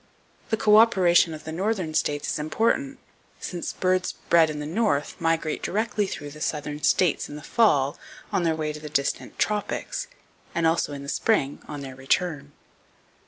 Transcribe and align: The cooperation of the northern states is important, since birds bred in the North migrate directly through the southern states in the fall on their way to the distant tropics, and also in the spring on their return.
The 0.49 0.57
cooperation 0.57 1.31
of 1.31 1.43
the 1.43 1.51
northern 1.51 1.93
states 1.93 2.27
is 2.27 2.39
important, 2.39 2.97
since 3.39 3.71
birds 3.73 4.13
bred 4.31 4.49
in 4.49 4.59
the 4.59 4.65
North 4.65 5.15
migrate 5.21 5.61
directly 5.61 6.07
through 6.07 6.31
the 6.31 6.41
southern 6.41 6.81
states 6.81 7.29
in 7.29 7.35
the 7.35 7.43
fall 7.43 7.99
on 8.31 8.41
their 8.41 8.55
way 8.55 8.73
to 8.73 8.79
the 8.79 8.89
distant 8.89 9.37
tropics, 9.37 10.07
and 10.55 10.65
also 10.65 10.91
in 10.93 11.03
the 11.03 11.07
spring 11.07 11.61
on 11.67 11.81
their 11.81 11.95
return. 11.95 12.51